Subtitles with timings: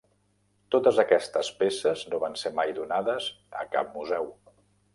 [0.75, 3.29] Totes aquestes peces no van ser mai donades
[3.61, 4.31] a cap museu.